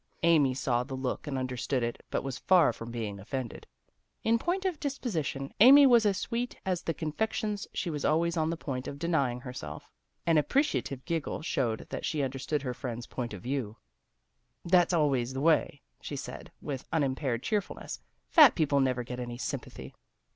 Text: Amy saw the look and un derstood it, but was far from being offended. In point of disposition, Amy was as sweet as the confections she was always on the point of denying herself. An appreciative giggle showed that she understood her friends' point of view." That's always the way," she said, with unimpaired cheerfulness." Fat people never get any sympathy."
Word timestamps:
Amy 0.23 0.51
saw 0.55 0.83
the 0.83 0.95
look 0.95 1.27
and 1.27 1.37
un 1.37 1.47
derstood 1.47 1.83
it, 1.83 2.01
but 2.09 2.23
was 2.23 2.39
far 2.39 2.73
from 2.73 2.89
being 2.89 3.19
offended. 3.19 3.67
In 4.23 4.39
point 4.39 4.65
of 4.65 4.79
disposition, 4.79 5.53
Amy 5.59 5.85
was 5.85 6.07
as 6.07 6.17
sweet 6.17 6.55
as 6.65 6.81
the 6.81 6.93
confections 6.95 7.67
she 7.71 7.91
was 7.91 8.03
always 8.03 8.35
on 8.35 8.49
the 8.49 8.57
point 8.57 8.87
of 8.87 8.97
denying 8.97 9.41
herself. 9.41 9.91
An 10.25 10.39
appreciative 10.39 11.05
giggle 11.05 11.43
showed 11.43 11.85
that 11.89 12.03
she 12.03 12.23
understood 12.23 12.63
her 12.63 12.73
friends' 12.73 13.05
point 13.05 13.31
of 13.31 13.43
view." 13.43 13.77
That's 14.65 14.91
always 14.91 15.33
the 15.33 15.39
way," 15.41 15.83
she 16.01 16.15
said, 16.15 16.51
with 16.63 16.87
unimpaired 16.91 17.43
cheerfulness." 17.43 18.01
Fat 18.31 18.55
people 18.55 18.79
never 18.79 19.03
get 19.03 19.19
any 19.19 19.37
sympathy." 19.37 19.93